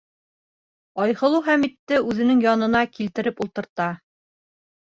Айһылыу 1.03 1.41
Хәмитте 1.49 1.99
үҙенең 2.13 2.41
янына 2.47 2.81
килтереп 2.97 3.47
ултырта. 3.47 3.91